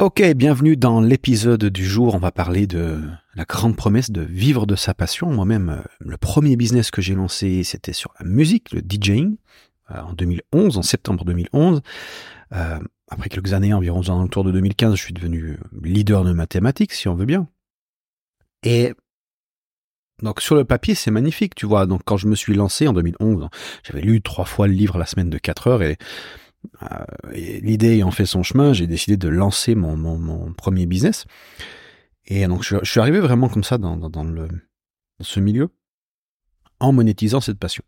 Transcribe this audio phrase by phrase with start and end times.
[0.00, 2.14] Ok, bienvenue dans l'épisode du jour.
[2.14, 3.02] On va parler de
[3.34, 5.30] la grande promesse de vivre de sa passion.
[5.30, 9.36] Moi-même, euh, le premier business que j'ai lancé, c'était sur la musique, le DJing,
[9.90, 11.82] euh, en 2011, en septembre 2011.
[12.54, 12.78] Euh,
[13.10, 17.14] après quelques années, environ autour de 2015, je suis devenu leader de mathématiques, si on
[17.14, 17.46] veut bien.
[18.62, 18.94] Et
[20.22, 21.84] donc sur le papier, c'est magnifique, tu vois.
[21.84, 23.50] Donc quand je me suis lancé en 2011,
[23.82, 25.98] j'avais lu trois fois le livre la semaine de 4 heures et
[27.32, 31.26] l'idée ayant fait son chemin, j'ai décidé de lancer mon, premier business.
[32.26, 33.98] Et donc, je, suis arrivé vraiment comme ça dans,
[35.20, 35.70] ce milieu,
[36.78, 37.84] en monétisant cette passion.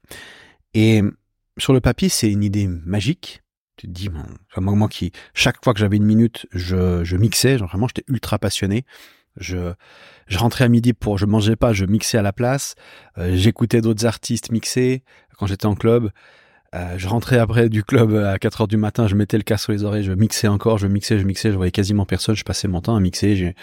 [0.75, 1.03] Et
[1.59, 3.43] sur le papier, c'est une idée magique.
[3.77, 4.11] Tu te dis,
[4.57, 7.57] moment qui, chaque fois que j'avais une minute, je, mixais.
[7.57, 8.85] Vraiment, j'étais ultra passionné.
[9.37, 9.73] Je,
[10.27, 12.75] je rentrais à midi pour, je mangeais pas, je mixais à la place.
[13.17, 15.05] Euh, j'écoutais d'autres artistes mixer
[15.39, 16.11] quand j'étais en club.
[16.75, 19.65] Euh, je rentrais après du club à 4 heures du matin, je mettais le casque
[19.65, 22.45] sur les oreilles, je mixais encore, je mixais, je mixais, je voyais quasiment personne, je
[22.45, 23.55] passais mon temps à mixer, j'ai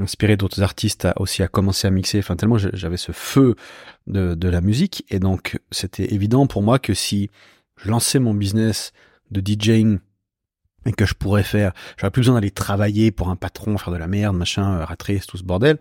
[0.00, 3.54] inspiré d'autres artistes aussi à commencer à mixer, enfin tellement j'avais ce feu
[4.06, 7.28] de, de la musique, et donc c'était évident pour moi que si
[7.76, 8.92] je lançais mon business
[9.30, 9.98] de DJing
[10.86, 13.98] et que je pourrais faire, j'aurais plus besoin d'aller travailler pour un patron, faire de
[13.98, 15.78] la merde, machin, euh, ratrice, tout ce bordel,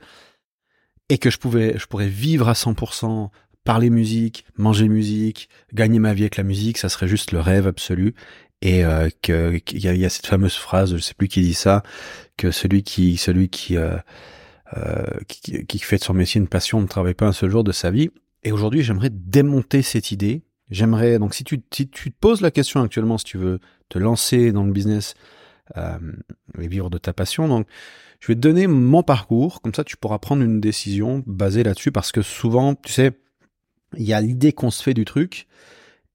[1.07, 3.29] et que je pouvais, je pourrais vivre à 100%
[3.63, 7.67] parler musique, manger musique, gagner ma vie avec la musique, ça serait juste le rêve
[7.67, 8.13] absolu.
[8.61, 11.83] Et euh, qu'il y, y a cette fameuse phrase, je sais plus qui dit ça,
[12.37, 13.97] que celui qui, celui qui, euh,
[14.77, 17.63] euh, qui, qui fait de son métier une passion ne travaille pas un seul jour
[17.63, 18.09] de sa vie.
[18.43, 20.43] Et aujourd'hui, j'aimerais démonter cette idée.
[20.69, 23.99] J'aimerais donc si tu, si tu te poses la question actuellement, si tu veux te
[23.99, 25.13] lancer dans le business
[25.77, 25.97] euh,
[26.59, 27.67] et vivre de ta passion, donc
[28.19, 31.91] je vais te donner mon parcours, comme ça tu pourras prendre une décision basée là-dessus,
[31.91, 33.11] parce que souvent, tu sais,
[33.97, 35.47] il y a l'idée qu'on se fait du truc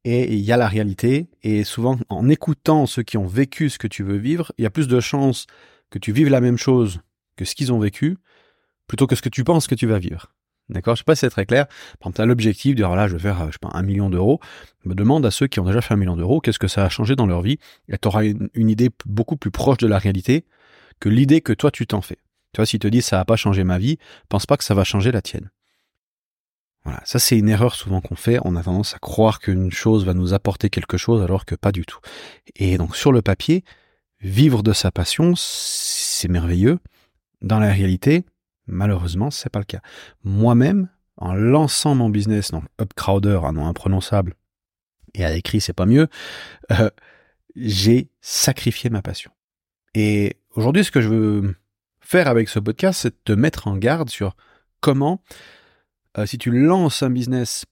[0.04, 1.28] et il y a la réalité.
[1.42, 4.66] Et souvent, en écoutant ceux qui ont vécu ce que tu veux vivre, il y
[4.66, 5.46] a plus de chances
[5.90, 7.00] que tu vives la même chose
[7.36, 8.18] que ce qu'ils ont vécu,
[8.86, 10.34] plutôt que ce que tu penses que tu vas vivre.
[10.68, 10.96] D'accord?
[10.96, 11.66] Je sais pas si c'est très clair.
[11.66, 14.40] Par exemple, tu as l'objectif de dire, là, je vais faire, pas, un million d'euros.
[14.84, 16.88] Me demande à ceux qui ont déjà fait un million d'euros, qu'est-ce que ça a
[16.88, 17.58] changé dans leur vie?
[17.88, 20.44] Et tu auras une, une, idée beaucoup plus proche de la réalité
[21.00, 22.18] que l'idée que toi, tu t'en fais.
[22.52, 23.98] Tu vois, si te dis, ça n'a pas changé ma vie,
[24.28, 25.50] pense pas que ça va changer la tienne.
[26.84, 28.38] Voilà, ça c'est une erreur souvent qu'on fait.
[28.44, 31.72] On a tendance à croire qu'une chose va nous apporter quelque chose alors que pas
[31.72, 31.98] du tout.
[32.56, 33.64] Et donc sur le papier,
[34.20, 36.78] vivre de sa passion, c'est merveilleux.
[37.42, 38.24] Dans la réalité,
[38.66, 39.80] malheureusement, c'est pas le cas.
[40.24, 44.34] Moi-même, en lançant mon business, donc Upcrowder, un nom imprononçable,
[45.14, 46.08] et à l'écrit c'est pas mieux,
[46.72, 46.90] euh,
[47.56, 49.30] j'ai sacrifié ma passion.
[49.94, 51.56] Et aujourd'hui, ce que je veux
[52.00, 54.36] faire avec ce podcast, c'est te mettre en garde sur
[54.80, 55.22] comment
[56.18, 57.64] euh, si tu lances un business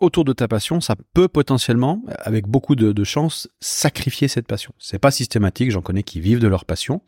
[0.00, 4.72] autour de ta passion, ça peut potentiellement, avec beaucoup de, de chance, sacrifier cette passion.
[4.78, 7.02] C'est pas systématique, j'en connais qui vivent de leur passion.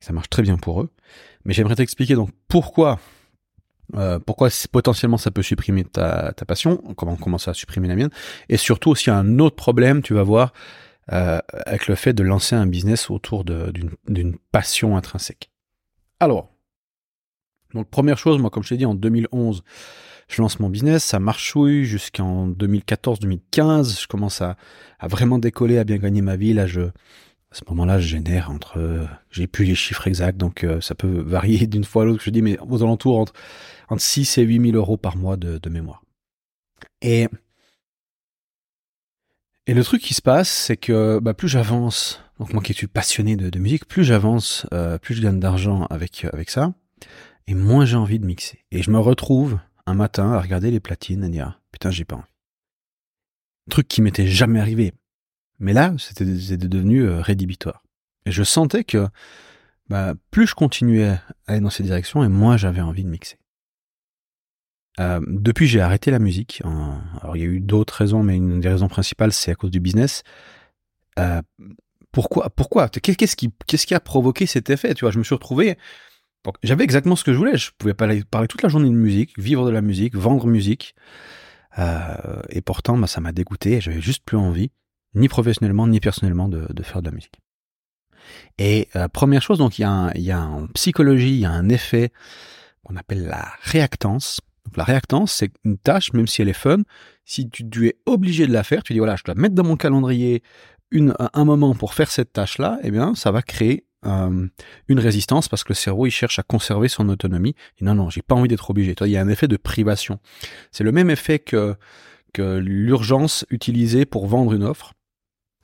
[0.00, 0.90] Ça marche très bien pour eux.
[1.44, 2.98] Mais j'aimerais t'expliquer donc pourquoi,
[3.96, 8.10] euh, pourquoi potentiellement ça peut supprimer ta, passion, comment commencer à supprimer la mienne,
[8.48, 10.52] et surtout aussi un autre problème, tu vas voir,
[11.12, 15.50] euh, avec le fait de lancer un business autour d'une passion intrinsèque.
[16.18, 16.53] Alors,
[17.74, 19.62] donc première chose, moi comme je t'ai dit en 2011,
[20.28, 24.56] je lance mon business, ça marchouille jusqu'en 2014-2015, je commence à,
[25.02, 26.54] vraiment décoller, à bien gagner ma vie.
[26.54, 26.92] Là, je, à
[27.52, 31.66] ce moment-là, je génère entre, j'ai plus les chiffres exacts, donc euh, ça peut varier
[31.66, 32.22] d'une fois à l'autre.
[32.22, 33.32] Je dis, mais aux alentours entre,
[33.88, 36.02] entre 6 et 8 000 euros par mois de, mémoire.
[37.02, 37.28] Et
[39.66, 42.86] et le truc qui se passe, c'est que bah, plus j'avance, donc moi qui suis
[42.86, 46.74] passionné de, musique, plus j'avance, euh, plus je gagne d'argent avec avec ça
[47.46, 48.64] et moins j'ai envie de mixer.
[48.70, 52.16] Et je me retrouve un matin à regarder les platines et dire putain j'ai pas
[52.16, 52.24] envie.
[53.70, 54.92] truc qui m'était jamais arrivé.
[55.58, 57.82] Mais là, c'était devenu euh, rédhibitoire.
[58.26, 59.08] Et je sentais que
[59.88, 63.38] bah, plus je continuais à aller dans cette direction et moins j'avais envie de mixer.
[65.00, 66.62] Euh, depuis, j'ai arrêté la musique.
[67.20, 69.70] Alors, il y a eu d'autres raisons, mais une des raisons principales, c'est à cause
[69.70, 70.22] du business.
[71.18, 71.42] Euh,
[72.12, 72.88] pourquoi Pourquoi?
[72.88, 74.94] Qu'est-ce qui, qui a provoqué cet effet?
[74.94, 75.76] Tu vois, je me suis retrouvé
[76.62, 77.56] j'avais exactement ce que je voulais.
[77.56, 80.94] Je pouvais parler, parler toute la journée de musique, vivre de la musique, vendre musique.
[81.78, 83.80] Euh, et pourtant, bah, ça m'a dégoûté.
[83.80, 84.70] J'avais juste plus envie,
[85.14, 87.40] ni professionnellement, ni personnellement, de, faire de la musique.
[88.58, 91.50] Et euh, première chose, donc il y, a y a en psychologie, il y a
[91.50, 92.10] un effet
[92.84, 94.40] qu'on appelle la réactance.
[94.64, 96.78] Donc la réactance, c'est une tâche, même si elle est fun,
[97.24, 99.64] si tu, tu, es obligé de la faire, tu dis voilà, je dois mettre dans
[99.64, 100.42] mon calendrier
[100.90, 104.46] une, un moment pour faire cette tâche-là, eh bien, ça va créer euh,
[104.88, 107.54] une résistance parce que le cerveau il cherche à conserver son autonomie.
[107.80, 108.94] Et non non, j'ai pas envie d'être obligé.
[109.00, 110.18] Il y a un effet de privation.
[110.72, 111.76] C'est le même effet que
[112.34, 114.92] que l'urgence utilisée pour vendre une offre.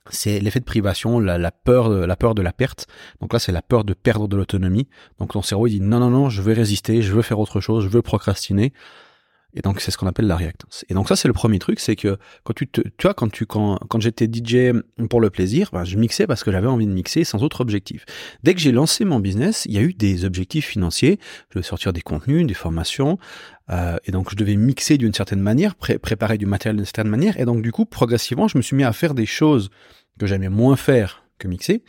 [0.09, 2.87] c'est l'effet de privation, la, peur, la peur de la perte.
[3.21, 4.89] Donc là, c'est la peur de perdre de l'autonomie.
[5.19, 7.61] Donc ton cerveau il dit non, non, non, je vais résister, je veux faire autre
[7.61, 8.73] chose, je veux procrastiner.
[9.55, 10.85] Et donc c'est ce qu'on appelle la réactance.
[10.89, 13.31] Et donc ça c'est le premier truc, c'est que quand tu te, tu vois, quand
[13.31, 14.73] tu quand quand j'étais DJ
[15.09, 18.05] pour le plaisir, ben, je mixais parce que j'avais envie de mixer sans autre objectif.
[18.43, 21.19] Dès que j'ai lancé mon business, il y a eu des objectifs financiers.
[21.51, 23.19] Je devais sortir des contenus, des formations,
[23.71, 27.39] euh, et donc je devais mixer d'une certaine manière, préparer du matériel d'une certaine manière.
[27.39, 29.71] Et donc du coup progressivement, je me suis mis à faire des choses
[30.19, 31.83] que j'aimais moins faire que mixer.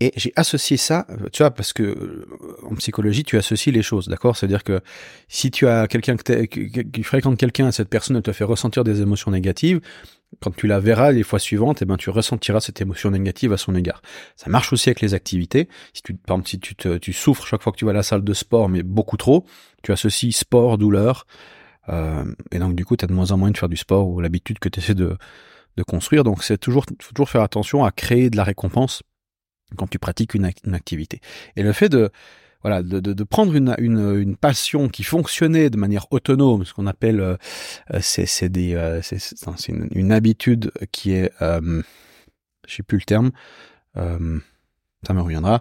[0.00, 2.26] Et j'ai associé ça, euh, tu vois, parce que euh,
[2.64, 4.36] en psychologie, tu associes les choses, d'accord?
[4.36, 4.80] C'est-à-dire que
[5.28, 9.80] si tu as quelqu'un qui fréquente quelqu'un, cette personne te fait ressentir des émotions négatives,
[10.40, 13.56] quand tu la verras les fois suivantes, eh ben tu ressentiras cette émotion négative à
[13.56, 14.02] son égard.
[14.36, 15.68] Ça marche aussi avec les activités.
[15.92, 18.02] Si tu, par exemple, si tu, te, souffres chaque fois que tu vas à la
[18.02, 19.44] salle de sport, mais beaucoup trop,
[19.82, 21.26] tu associes sport, douleur,
[21.88, 24.08] euh, et donc du coup, tu as de moins en moins de faire du sport
[24.08, 25.16] ou l'habitude que tu essaies de,
[25.76, 26.24] de construire.
[26.24, 29.02] Donc c'est toujours, faut toujours faire attention à créer de la récompense
[29.76, 31.20] quand tu pratiques une, activité.
[31.56, 32.10] Et le fait de
[32.62, 37.20] voilà, de, de, prendre une, une, passion qui fonctionnait de manière autonome, ce qu'on appelle,
[37.20, 37.36] euh,
[37.92, 41.82] euh, c'est une, une, habitude qui est, euh,
[42.68, 43.32] je sais plus le terme,
[43.96, 44.38] euh,
[45.04, 45.60] ça me reviendra.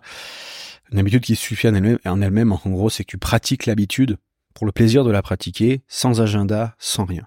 [0.91, 4.17] Une habitude qui suffit en elle-même, en gros, c'est que tu pratiques l'habitude
[4.53, 7.25] pour le plaisir de la pratiquer, sans agenda, sans rien.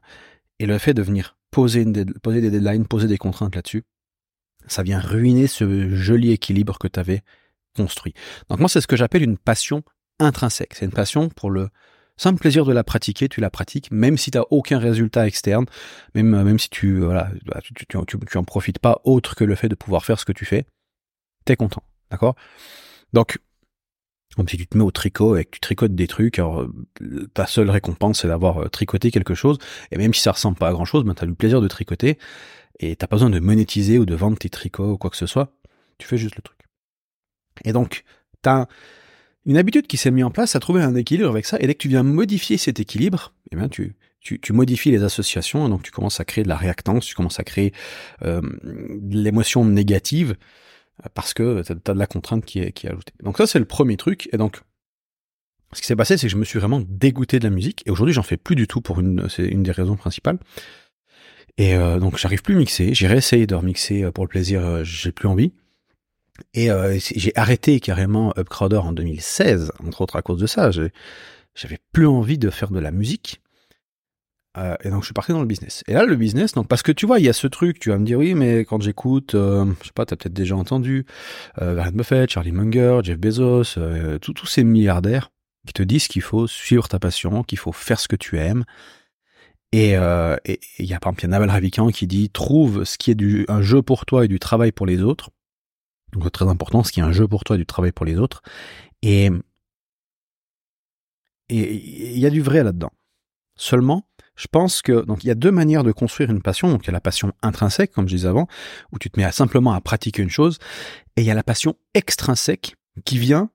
[0.60, 1.84] Et le fait de venir poser,
[2.22, 3.84] poser des deadlines, poser des contraintes là-dessus,
[4.66, 7.22] ça vient ruiner ce joli équilibre que tu avais
[7.76, 8.14] construit.
[8.48, 9.82] Donc moi, c'est ce que j'appelle une passion
[10.18, 10.74] intrinsèque.
[10.74, 11.68] C'est une passion pour le
[12.16, 15.66] simple plaisir de la pratiquer, tu la pratiques, même si tu n'as aucun résultat externe,
[16.14, 19.54] même, même si tu, voilà, bah, tu, tu, tu, en profites pas autre que le
[19.54, 20.64] fait de pouvoir faire ce que tu fais,
[21.44, 21.82] t'es content.
[22.10, 22.36] D'accord?
[23.12, 23.38] Donc,
[24.48, 26.66] si tu te mets au tricot et que tu tricotes des trucs, alors
[27.34, 29.58] ta seule récompense c'est d'avoir euh, tricoté quelque chose,
[29.90, 32.18] et même si ça ressemble pas à grand chose, ben as le plaisir de tricoter,
[32.80, 35.26] et t'as pas besoin de monétiser ou de vendre tes tricots ou quoi que ce
[35.26, 35.52] soit,
[35.98, 36.58] tu fais juste le truc.
[37.64, 38.04] Et donc,
[38.42, 38.66] t'as
[39.46, 41.74] une habitude qui s'est mise en place à trouver un équilibre avec ça, et dès
[41.74, 45.82] que tu viens modifier cet équilibre, eh bien tu, tu, tu modifies les associations, donc
[45.82, 47.72] tu commences à créer de la réactance, tu commences à créer
[48.22, 50.36] euh, de l'émotion négative,
[51.12, 53.12] parce que tu as de la contrainte qui est, qui est ajoutée.
[53.22, 54.60] Donc ça, c'est le premier truc, et donc
[55.72, 57.90] ce qui s'est passé, c'est que je me suis vraiment dégoûté de la musique, et
[57.90, 60.38] aujourd'hui, j'en fais plus du tout pour une, c'est une des raisons principales.
[61.56, 62.94] Et euh, donc j'arrive plus à mixer.
[62.94, 65.52] J'ai réessayé de remixer euh, pour le plaisir, euh, j'ai plus envie.
[66.52, 66.68] Et
[66.98, 70.72] j'ai arrêté carrément Upcrowder en 2016, entre autres à cause de ça.
[70.72, 73.40] J'avais plus envie de faire de la musique.
[74.56, 75.84] et donc je suis parti dans le business.
[75.86, 77.90] Et là le business, donc parce que tu vois, il y a ce truc, tu
[77.90, 81.06] vas me dire oui, mais quand j'écoute, je sais pas, t'as peut-être déjà entendu
[81.60, 83.78] Warren Buffett, Charlie Munger, Jeff Bezos,
[84.20, 85.30] tous ces milliardaires
[85.68, 88.64] qui te disent qu'il faut suivre ta passion, qu'il faut faire ce que tu aimes,
[89.74, 90.36] et euh,
[90.78, 93.60] il y a par exemple Naval Ravikant qui dit trouve ce qui est du, un
[93.60, 95.30] jeu pour toi et du travail pour les autres.
[96.12, 98.16] Donc très important, ce qui est un jeu pour toi et du travail pour les
[98.16, 98.40] autres.
[99.02, 99.32] Et
[101.48, 102.92] il y a du vrai là-dedans.
[103.56, 104.06] Seulement,
[104.36, 106.68] je pense que donc il y a deux manières de construire une passion.
[106.68, 108.46] Donc il y a la passion intrinsèque, comme je disais avant,
[108.92, 110.60] où tu te mets simplement à pratiquer une chose,
[111.16, 113.50] et il y a la passion extrinsèque qui vient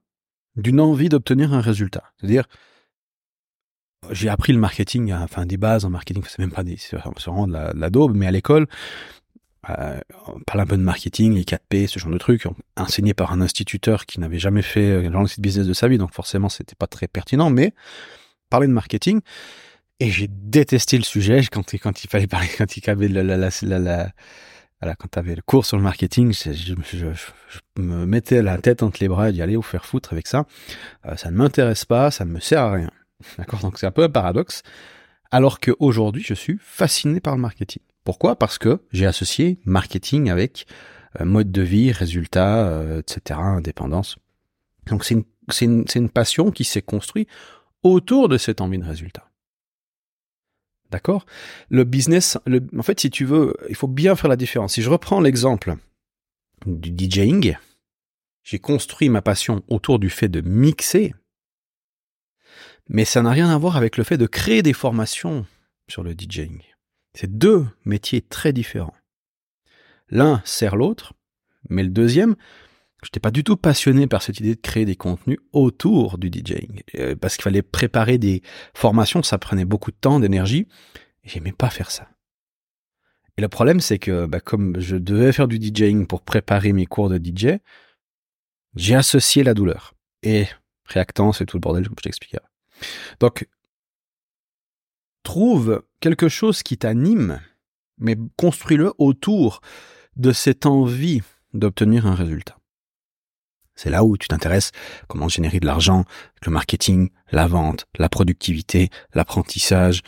[0.54, 2.12] d'une envie d'obtenir un résultat.
[2.18, 2.44] C'est-à-dire,
[4.10, 7.46] j'ai appris le marketing, enfin des bases en marketing, c'est même pas des, c'est vraiment
[7.46, 8.66] de la, de la daube, mais à l'école,
[9.68, 12.44] euh, on parle un peu de marketing, les 4P, ce genre de trucs,
[12.76, 16.14] enseigné par un instituteur qui n'avait jamais fait un site business de sa vie, donc
[16.14, 17.74] forcément c'était pas très pertinent, mais
[18.48, 19.20] parler de marketing,
[20.00, 25.08] et j'ai détesté le sujet quand, il fallait parler, quand il avait la, la, quand
[25.12, 26.74] tu avais le cours sur le marketing, je,
[27.76, 30.46] me mettais la tête entre les bras et d'y aller ou faire foutre avec ça.
[31.06, 32.90] Euh, ça ne m'intéresse pas, ça ne me sert à rien.
[33.38, 34.62] D'accord Donc c'est un peu un paradoxe.
[35.30, 37.82] Alors qu'aujourd'hui, je suis fasciné par le marketing.
[38.04, 38.36] Pourquoi?
[38.36, 40.66] Parce que j'ai associé marketing avec
[41.20, 44.16] euh, mode de vie, résultats, euh, etc., indépendance.
[44.86, 45.24] Donc c'est une,
[45.60, 47.28] une, une passion qui s'est construite
[47.82, 49.30] autour de cette envie de résultat.
[50.90, 51.24] D'accord?
[51.68, 54.74] Le business, le, en fait, si tu veux, il faut bien faire la différence.
[54.74, 55.76] Si je reprends l'exemple
[56.66, 57.56] du DJing,
[58.42, 61.14] j'ai construit ma passion autour du fait de mixer,
[62.90, 65.46] mais ça n'a rien à voir avec le fait de créer des formations
[65.88, 66.60] sur le DJing.
[67.14, 68.94] C'est deux métiers très différents.
[70.08, 71.14] L'un sert l'autre,
[71.68, 72.34] mais le deuxième,
[73.02, 76.28] je n'étais pas du tout passionné par cette idée de créer des contenus autour du
[76.28, 76.82] DJing.
[76.96, 78.42] Euh, parce qu'il fallait préparer des
[78.74, 80.66] formations, ça prenait beaucoup de temps, d'énergie,
[81.22, 82.08] j'aimais pas faire ça.
[83.38, 86.86] Et le problème, c'est que bah, comme je devais faire du DJing pour préparer mes
[86.86, 87.60] cours de DJ,
[88.74, 89.94] j'ai associé la douleur.
[90.24, 90.46] Et
[90.86, 92.40] réactance et tout le bordel, comme je t'expliquais.
[93.20, 93.48] Donc,
[95.22, 97.40] trouve quelque chose qui t'anime,
[97.98, 99.60] mais construis-le autour
[100.16, 101.22] de cette envie
[101.52, 102.56] d'obtenir un résultat.
[103.74, 104.72] C'est là où tu t'intéresses
[105.08, 106.04] comment générer de l'argent,
[106.44, 110.02] le marketing, la vente, la productivité, l'apprentissage,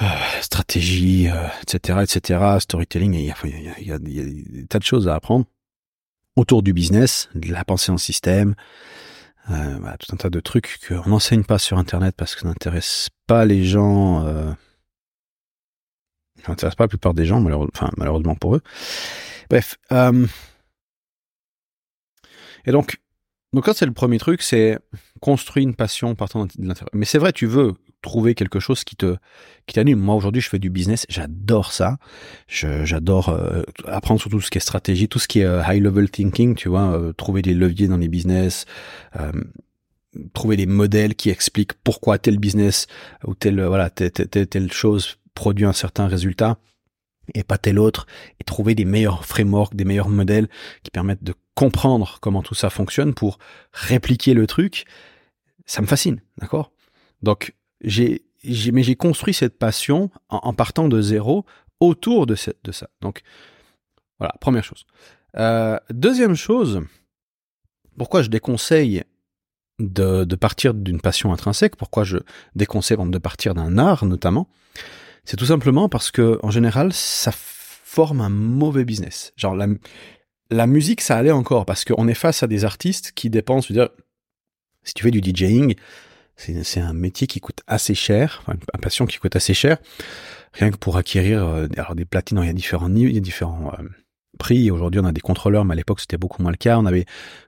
[0.00, 0.06] euh,
[0.40, 1.28] stratégie,
[1.62, 3.14] etc., etc., storytelling.
[3.14, 5.44] Il y, a, il, y a, des tas de choses à apprendre
[6.36, 8.54] autour du business, de la pensée en système,
[9.50, 12.48] euh, voilà, tout un tas de trucs qu'on n'enseigne pas sur Internet parce que ça
[12.48, 14.24] n'intéresse pas les gens.
[14.26, 14.52] Euh,
[16.42, 18.62] ça n'intéresse pas la plupart des gens, malheureusement, pour eux.
[19.48, 19.76] Bref.
[19.92, 20.26] Euh,
[22.64, 22.98] et donc,
[23.52, 24.78] donc ça c'est le premier truc, c'est
[25.20, 26.90] construire une passion partant de l'intérieur.
[26.92, 29.16] Mais c'est vrai, tu veux trouver quelque chose qui te
[29.66, 29.98] qui t'anime.
[29.98, 31.98] Moi aujourd'hui, je fais du business, j'adore ça.
[32.48, 35.82] J'adore euh, apprendre sur tout ce qui est stratégie, tout ce qui est euh, high
[35.82, 38.64] level thinking, tu vois, euh, trouver des leviers dans les business,
[40.32, 42.86] trouver des modèles qui expliquent pourquoi tel business
[43.24, 46.58] ou telle voilà telle, telle, chose produit un certain résultat
[47.34, 48.06] et pas tel autre,
[48.40, 50.48] et trouver des meilleurs frameworks, des meilleurs modèles
[50.82, 53.38] qui permettent de comprendre comment tout ça fonctionne pour
[53.72, 54.84] répliquer le truc,
[55.64, 56.72] ça me fascine, d'accord?
[57.22, 58.22] Donc j'ai,
[58.72, 61.44] mais j'ai construit cette passion en, partant de zéro
[61.80, 62.88] autour de, cette, de ça.
[63.00, 63.22] Donc,
[64.18, 64.86] voilà, première chose.
[65.36, 66.82] Euh, deuxième chose,
[67.96, 69.04] pourquoi je déconseille
[69.78, 72.18] de, de partir d'une passion intrinsèque, pourquoi je
[72.54, 74.48] déconseille de partir d'un art notamment,
[75.24, 79.32] c'est tout simplement parce que en général, ça forme un mauvais business.
[79.36, 79.66] Genre la,
[80.50, 83.72] la musique, ça allait encore parce qu'on est face à des artistes qui dépensent, je
[83.72, 83.90] veux dire,
[84.82, 85.74] si tu fais du DJing,
[86.40, 89.78] c'est un métier qui coûte assez cher, enfin, une passion qui coûte assez cher,
[90.54, 93.72] rien que pour acquérir euh, alors des platines, il y a différents niveaux, il différents
[93.78, 93.84] euh,
[94.38, 94.70] prix.
[94.70, 96.78] Aujourd'hui, on a des contrôleurs, mais à l'époque, c'était beaucoup moins le cas.
[96.78, 97.04] On avait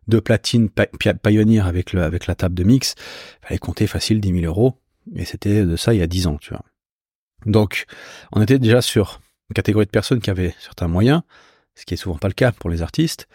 [0.08, 2.94] deux platines Pioneer avec avec la table de mix.
[3.42, 4.78] Il fallait compter facile 10 000 euros,
[5.14, 6.62] et c'était de ça il y a 10 ans, tu vois.
[7.46, 7.86] Donc,
[8.30, 9.20] on était déjà sur
[9.50, 11.22] une catégorie de personnes qui avaient certains moyens,
[11.74, 13.26] ce qui est souvent pas le cas pour les artistes.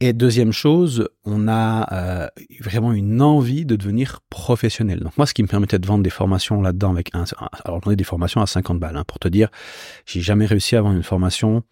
[0.00, 2.28] Et deuxième chose, on a euh,
[2.60, 5.00] vraiment une envie de devenir professionnel.
[5.00, 7.24] Donc moi, ce qui me permettait de vendre des formations là-dedans avec un,
[7.64, 9.48] alors j'en ai des formations à 50 balles, hein, pour te dire,
[10.04, 11.62] j'ai jamais réussi à vendre une formation.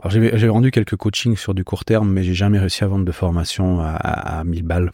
[0.00, 3.04] Alors j'ai vendu quelques coachings sur du court terme, mais j'ai jamais réussi à vendre
[3.04, 4.92] de formation à, à, 1000 balles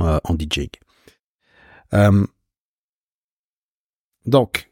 [0.00, 0.68] euh, en DJ.
[1.94, 2.26] Euh,
[4.26, 4.70] donc,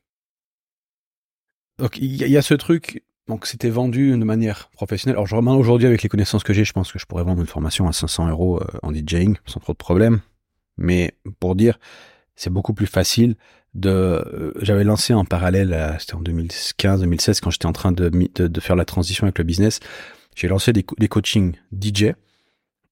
[1.79, 5.19] donc il y, a ce truc donc c'était vendu de manière professionnelle.
[5.19, 7.89] Alors aujourd'hui avec les connaissances que j'ai, je pense que je pourrais vendre une formation
[7.89, 10.21] à 500 euros euh, en DJing sans trop de problèmes.
[10.79, 11.79] Mais pour dire,
[12.35, 13.37] c'est beaucoup plus facile
[13.75, 13.89] de.
[13.89, 18.11] Euh, j'avais lancé en parallèle, c'était en 2015-2016 quand j'étais en train de,
[18.61, 19.81] faire la transition avec le business.
[20.35, 22.13] J'ai lancé des, des coachings DJ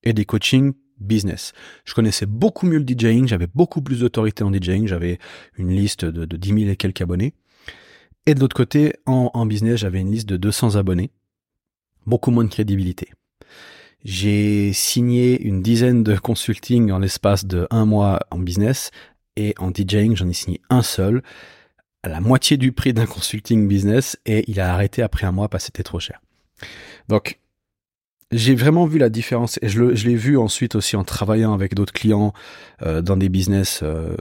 [0.02, 1.52] et des coachings business.
[1.84, 5.18] Je connaissais beaucoup mieux le DJing, j'avais beaucoup plus d'autorité en DJing, j'avais
[5.58, 7.34] une liste de, de 10 000 et quelques abonnés.
[8.26, 11.10] Et de l'autre côté, en, business, j'avais une liste de 200 abonnés.
[12.06, 13.10] Beaucoup moins de crédibilité.
[14.04, 18.90] J'ai signé une dizaine de consulting en l'espace de un mois en business
[19.36, 21.22] et en DJing, j'en ai signé un seul
[22.02, 25.48] à la moitié du prix d'un consulting business et il a arrêté après un mois
[25.48, 26.20] parce que c'était trop cher.
[27.08, 27.40] Donc,
[28.30, 31.92] j'ai vraiment vu la différence et je l'ai vu ensuite aussi en travaillant avec d'autres
[31.92, 32.32] clients
[32.82, 34.16] euh, dans des business euh,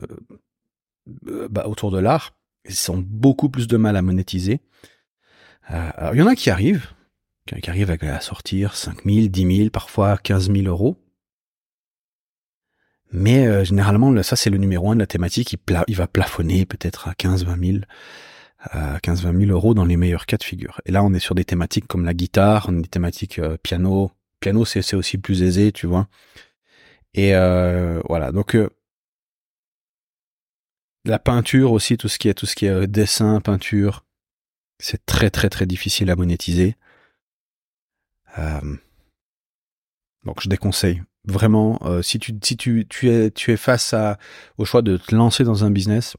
[1.28, 2.34] euh, bah, autour de l'art
[2.67, 4.62] ils ont beaucoup plus de mal à monétiser.
[5.72, 6.88] Euh, alors, il y en a qui arrivent,
[7.46, 10.98] qui arrivent à sortir 5 000, 10 000, parfois 15 000 euros.
[13.13, 15.53] Mais euh, généralement, ça c'est le numéro un de la thématique.
[15.53, 17.77] Il, il va plafonner peut-être à 15-20 000,
[18.60, 20.82] à 15-20 000 euros dans les meilleurs cas de figure.
[20.86, 23.55] Et là, on est sur des thématiques comme la guitare, on est des thématiques euh,
[23.62, 24.12] piano.
[24.39, 26.08] Piano, c'est aussi plus aisé, tu vois.
[27.13, 28.32] Et euh, voilà.
[28.32, 28.58] Donc
[31.06, 34.06] la peinture aussi, tout ce qui est tout ce qui est euh, dessin, peinture,
[34.80, 36.76] c'est très très très difficile à monétiser.
[38.40, 38.78] Euh,
[40.24, 44.18] donc je déconseille vraiment euh, si tu si tu tu es tu es face à
[44.58, 46.18] au choix de te lancer dans un business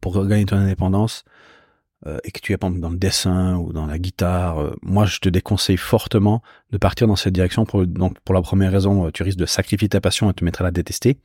[0.00, 1.24] pour gagner ton indépendance
[2.24, 5.78] et que tu es dans le dessin ou dans la guitare, moi je te déconseille
[5.78, 9.46] fortement de partir dans cette direction pour donc pour la première raison tu risques de
[9.46, 11.18] sacrifier ta passion et te mettre à la détester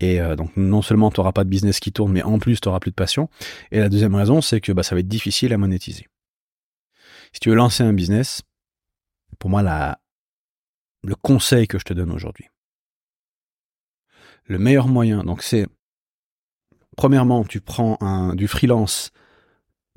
[0.00, 2.60] et euh, donc non seulement tu n'auras pas de business qui tourne, mais en plus
[2.60, 3.28] tu n'auras plus de passion.
[3.70, 6.06] Et la deuxième raison, c'est que bah, ça va être difficile à monétiser.
[7.32, 8.42] Si tu veux lancer un business,
[9.38, 10.00] pour moi, la,
[11.02, 12.46] le conseil que je te donne aujourd'hui,
[14.44, 15.66] le meilleur moyen, donc c'est,
[16.96, 19.10] premièrement, tu prends un, du freelance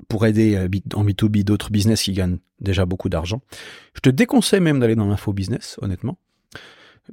[0.08, 3.42] pour aider euh, en B2B d'autres business qui gagnent déjà beaucoup d'argent.
[3.94, 6.18] Je te déconseille même d'aller dans l'info business, honnêtement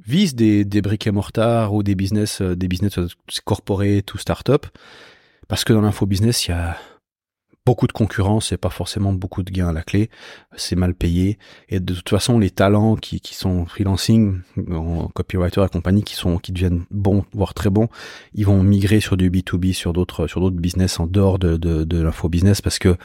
[0.06, 2.98] vise des, des briques et mortar ou des business, euh, des business
[3.44, 4.66] corporate ou start-up.
[5.48, 6.76] Parce que dans l'info business, il y a
[7.66, 10.10] beaucoup de concurrence et pas forcément beaucoup de gains à la clé.
[10.56, 11.38] C'est mal payé.
[11.68, 14.40] Et de toute façon, les talents qui, qui sont freelancing,
[14.70, 17.88] en copywriter et compagnie, qui sont, qui deviennent bons, voire très bons,
[18.34, 22.02] ils vont migrer sur du B2B, sur d'autres, sur d'autres business en dehors de, de,
[22.02, 22.96] l'info business parce que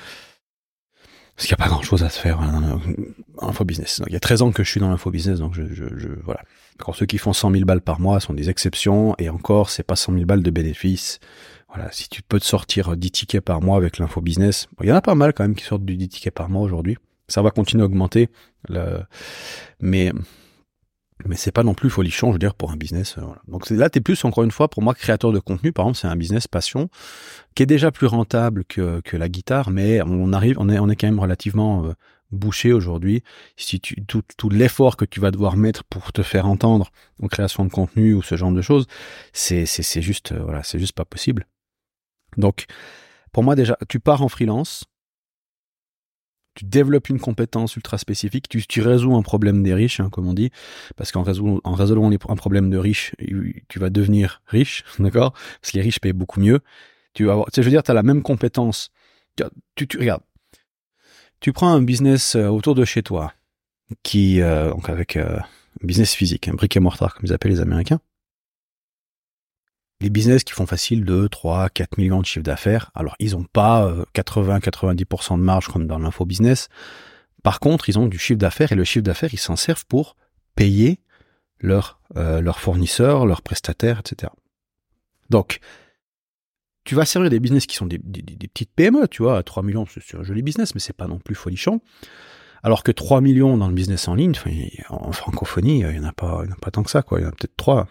[1.36, 2.80] parce qu'il n'y a pas grand chose à se faire hein,
[3.40, 4.02] en info business.
[4.08, 6.42] il y a 13 ans que je suis dans l'info business, donc je, voilà.
[6.94, 9.98] Ceux qui font 100 000 balles par mois sont des exceptions, et encore, c'est pas
[9.98, 11.20] 100 000 balles de bénéfices.
[11.75, 14.91] Voilà, si tu peux te sortir 10 tickets par mois avec l'info business, il y
[14.94, 16.98] en a pas mal quand même qui sortent du 10 tickets par mois aujourd'hui.
[17.27, 18.29] Ça va continuer à augmenter,
[19.82, 20.13] mais
[21.25, 23.17] mais c'est pas non plus folichon, je veux dire, pour un business.
[23.17, 23.22] Euh.
[23.48, 25.72] Donc là, t'es plus encore une fois pour moi créateur de contenu.
[25.72, 26.89] Par exemple, c'est un business passion
[27.55, 30.89] qui est déjà plus rentable que, que la guitare, mais on arrive, on est, on
[30.89, 31.94] est quand même relativement euh,
[32.32, 33.24] bouché aujourd'hui.
[33.55, 36.91] Si tu tout, tout l'effort que tu vas devoir mettre pour te faire entendre
[37.22, 38.86] en création de contenu ou ce genre de choses,
[39.34, 41.48] c'est c'est c'est juste euh, voilà, c'est juste pas possible.
[42.38, 42.65] Donc
[43.32, 44.86] pour moi déjà, tu pars en freelance,
[46.56, 50.34] tu développes une compétence ultra spécifique, tu, résous un problème des riches, hein, comme on
[50.34, 50.51] dit,
[50.96, 53.13] parce qu'en résolvant, en résolvant un problème de riches,
[53.68, 55.34] tu vas devenir riche, d'accord?
[55.62, 56.62] Parce que les riches payent beaucoup mieux.
[57.13, 58.89] Tu vas avoir, tu sais, je veux dire, tu as la même compétence.
[59.75, 60.22] Tu, tu, regarde,
[61.42, 63.34] tu prends un business euh, autour de chez toi,
[64.04, 67.51] qui, euh, donc avec euh, un business physique, un brick et mortar, comme ils appellent
[67.51, 68.00] les Américains,
[70.02, 73.46] les business qui font facile 2, 3, 4 millions de chiffre d'affaires, alors ils n'ont
[73.46, 76.68] pas 80-90% euh, de marge comme dans l'info business.
[77.44, 80.16] Par contre, ils ont du chiffre d'affaires et le chiffre d'affaires, ils s'en servent pour
[80.56, 81.00] payer
[81.60, 84.32] leurs euh, fournisseurs, leurs prestataires, etc.
[85.30, 85.60] Donc,
[86.84, 90.18] tu vas servir des business qui sont des, petites PME, tu vois, 3 millions, c'est
[90.18, 91.82] un joli business, mais c'est pas non plus folichon.
[92.64, 94.34] Alors que 3 millions dans le business en ligne,
[94.90, 97.20] en francophonie, il n'y en a pas, pas tant que ça, quoi.
[97.20, 97.88] Il y en a peut-être 3.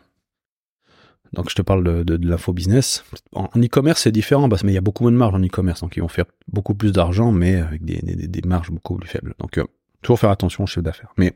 [1.35, 3.05] Donc je te parle de, de, de l'info business.
[3.33, 5.81] En, e-commerce c'est différent parce mais il y a beaucoup moins de marge en e-commerce,
[5.81, 9.09] donc ils vont faire beaucoup plus d'argent, mais avec des, des, des, marges beaucoup plus
[9.09, 9.35] faibles.
[9.39, 9.65] Donc euh,
[10.03, 11.13] toujours faire attention au chiffre d'affaires.
[11.17, 11.35] Mais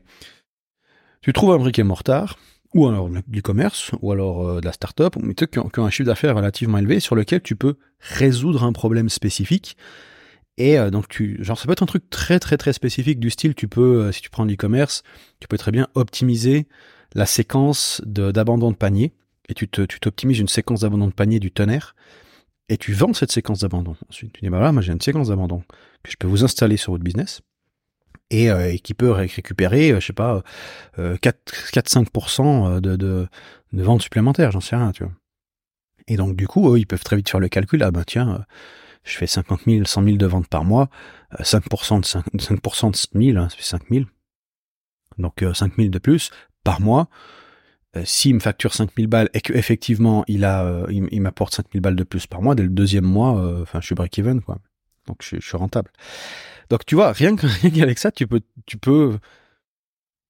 [1.21, 2.37] tu trouves un briquet mortar,
[2.73, 5.89] ou alors de l'e-commerce, ou alors euh, de la start-up, mais tu qui, ont, un
[5.89, 9.77] chiffre d'affaires relativement élevé sur lequel tu peux résoudre un problème spécifique.
[10.57, 13.29] Et euh, donc tu, genre ça peut être un truc très très très spécifique du
[13.29, 15.03] style, tu peux, si tu prends l'e-commerce,
[15.39, 16.67] tu peux très bien optimiser
[17.15, 19.13] la séquence d'abandon de panier
[19.49, 21.95] et tu t'optimises une séquence d'abandon de panier du tonnerre
[22.69, 23.95] et tu vends cette séquence d'abandon.
[24.09, 25.63] Ensuite, tu dis, bah voilà, moi j'ai une séquence d'abandon
[26.03, 27.41] que je peux vous installer sur votre business
[28.29, 30.43] et, euh, qui peut récupérer, euh, je sais pas,
[30.99, 33.27] euh, 4-5% euh, de, de,
[33.73, 35.13] ventes supplémentaires, j'en sais rien, tu vois.
[36.07, 38.45] Et donc, du coup, eux, ils peuvent très vite faire le calcul, ah bah tiens,
[39.03, 40.89] je fais 50 000, 100 000 de ventes par mois,
[41.39, 44.05] 5% de 5, 5% de 1000, hein, ça fait 5 000.
[45.17, 46.31] Donc, 5 000 de plus
[46.63, 47.09] par mois,
[47.97, 51.95] euh, s'il me facture 5000 balles et qu'effectivement il a, euh, il, m'apporte 5000 balles
[51.95, 54.59] de plus par mois, dès le deuxième mois, euh, enfin, je suis break-even, quoi.
[55.07, 55.91] Donc, je, suis rentable.
[56.69, 59.17] Donc, tu vois, rien qu'avec ça, tu peux, tu peux,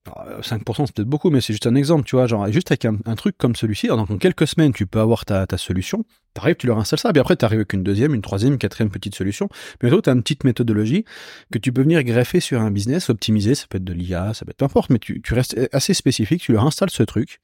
[0.08, 3.16] 5% c'est peut-être beaucoup, mais c'est juste un exemple, tu vois, genre juste avec un,
[3.16, 6.68] truc comme celui-ci, donc en quelques semaines tu peux avoir ta, ta solution, t'arrives, tu
[6.68, 9.50] leur installes ça, puis après t'arrives avec une deuxième, une troisième, une quatrième petite solution,
[9.84, 11.06] mais tu as une petite méthodologie
[11.52, 14.46] que tu peux venir greffer sur un business, optimiser, ça peut être de l'IA, ça
[14.46, 17.40] peut être peu importe, mais tu, tu restes assez spécifique, tu leur installes ce truc,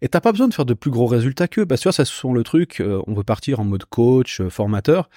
[0.00, 2.12] et t'as pas besoin de faire de plus gros résultats qu'eux, parce que ça, ce
[2.12, 5.08] sont le truc, euh, on veut partir en mode coach, euh, formateur,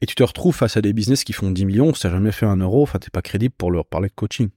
[0.00, 2.32] et tu te retrouves face à des business qui font 10 millions, si t'as jamais
[2.32, 4.48] fait un euro, enfin t'es pas crédible pour leur parler de coaching.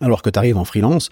[0.00, 1.10] Alors que tu arrives en freelance,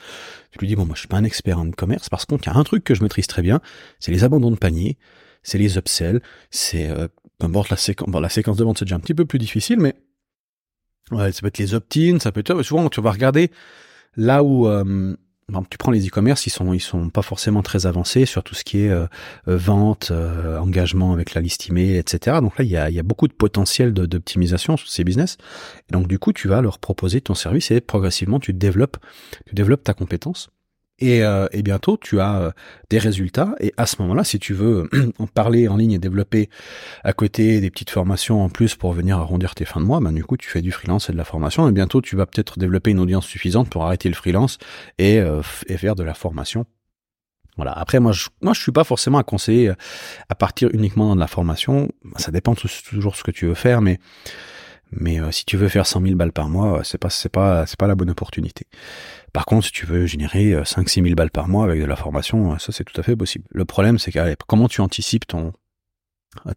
[0.50, 2.52] tu lui dis bon moi je suis pas un expert en e-commerce, parce contre il
[2.52, 3.60] y a un truc que je maîtrise très bien,
[3.98, 4.98] c'est les abandons de panier,
[5.42, 7.08] c'est les upsells, c'est euh,
[7.40, 9.94] la séquence, bon, la séquence de vente c'est déjà un petit peu plus difficile, mais
[11.10, 13.50] ouais, ça peut être les opt-in, ça peut être souvent tu vas regarder
[14.16, 15.16] là où euh,
[15.70, 18.80] tu prends les e-commerce, ils sont sont pas forcément très avancés sur tout ce qui
[18.80, 19.06] est euh,
[19.48, 22.38] euh, vente, euh, engagement avec la liste email, etc.
[22.40, 25.36] Donc là, il y a, beaucoup de potentiel d'optimisation sur ces business.
[25.88, 28.98] Et donc du coup, tu vas leur proposer ton service et progressivement, tu développes
[29.84, 30.48] ta compétence.
[31.00, 32.50] Et, euh, et, bientôt, tu as euh,
[32.88, 33.54] des résultats.
[33.58, 36.48] Et à ce moment-là, si tu veux en parler en ligne et développer
[37.02, 40.12] à côté des petites formations en plus pour venir arrondir tes fins de mois, ben,
[40.12, 41.68] du coup, tu fais du freelance et de la formation.
[41.68, 44.58] Et bientôt, tu vas peut-être développer une audience suffisante pour arrêter le freelance
[44.98, 46.64] et, euh, et faire de la formation.
[47.56, 47.72] Voilà.
[47.72, 49.72] Après, moi, je, moi, je suis pas forcément à conseiller
[50.28, 51.88] à partir uniquement de la formation.
[52.16, 53.98] Ça dépend toujours ce que tu veux faire, mais
[54.96, 57.78] mais si tu veux faire 100 000 balles par mois, c'est pas c'est pas c'est
[57.78, 58.66] pas la bonne opportunité.
[59.34, 61.96] Par contre, si tu veux générer 5-6 euh, 000 balles par mois avec de la
[61.96, 63.44] formation, euh, ça c'est tout à fait possible.
[63.50, 65.52] Le problème, c'est que comment tu anticipes ton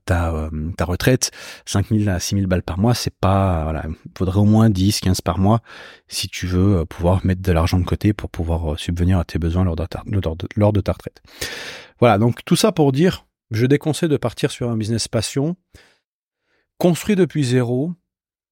[0.06, 1.32] ta, euh, ta retraite,
[1.66, 4.70] 5 000 à 6 000 balles par mois, c'est pas, voilà, il faudrait au moins
[4.70, 5.62] 10, 15 par mois
[6.08, 9.64] si tu veux pouvoir mettre de l'argent de côté pour pouvoir subvenir à tes besoins
[9.64, 10.04] lors de ta,
[10.56, 11.22] lors de ta retraite.
[12.00, 15.56] Voilà, donc tout ça pour dire, je déconseille de partir sur un business passion,
[16.78, 17.94] construit depuis zéro,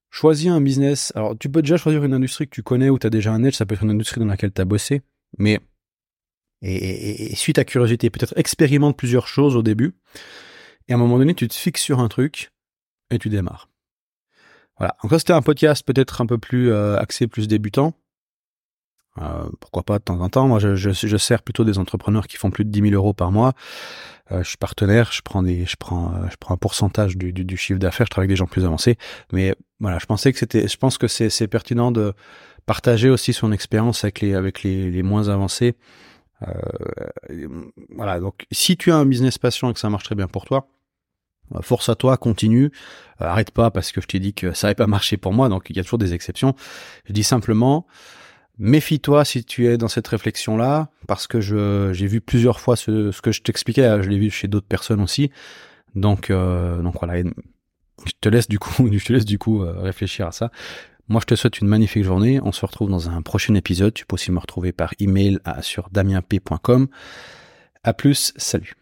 [0.09, 1.11] choisis un business.
[1.15, 3.43] Alors, tu peux déjà choisir une industrie que tu connais ou tu as déjà un
[3.43, 5.01] edge, ça peut être une industrie dans laquelle tu as bossé,
[5.37, 5.59] mais
[6.61, 9.93] et, et, suite à curiosité, peut-être expérimente plusieurs choses au début,
[10.87, 12.51] et à un moment donné, tu te fixes sur un truc
[13.09, 13.69] et tu démarres.
[14.77, 14.95] Voilà.
[15.09, 17.93] Ça, c'était un podcast peut-être un peu plus euh, axé, plus débutant.
[19.21, 20.47] Euh, pourquoi pas de temps en temps.
[20.47, 23.53] Moi, je, sers plutôt des entrepreneurs qui font plus de 10 000 euros par mois.
[24.31, 27.45] Euh, je suis partenaire, je prends des, je prends, je prends un pourcentage du, du,
[27.45, 28.07] du chiffre d'affaires.
[28.07, 28.97] Je travaille avec des gens plus avancés.
[29.31, 32.13] Mais voilà, je pensais que c'était, je pense que c'est, pertinent de
[32.65, 35.75] partager aussi son expérience avec les, avec les, les moins avancés.
[36.47, 38.19] Euh, voilà.
[38.19, 40.67] Donc, si tu as un business passion et que ça marche très bien pour toi,
[41.53, 42.71] euh, force à toi, continue.
[43.21, 45.49] Euh, arrête pas parce que je t'ai dit que ça n'avait pas marché pour moi,
[45.49, 46.55] donc il y a toujours des exceptions.
[47.05, 47.85] Je dis simplement,
[48.57, 53.11] méfie-toi si tu es dans cette réflexion-là, parce que je j'ai vu plusieurs fois ce,
[53.11, 55.31] ce que je t'expliquais, je l'ai vu chez d'autres personnes aussi.
[55.95, 57.23] Donc euh, donc voilà,
[58.05, 60.51] je te laisse du coup, je te laisse du coup réfléchir à ça.
[61.07, 62.39] Moi, je te souhaite une magnifique journée.
[62.41, 63.93] On se retrouve dans un prochain épisode.
[63.93, 66.87] Tu peux aussi me retrouver par email à, sur damienp.com.
[67.83, 68.73] À plus, salut.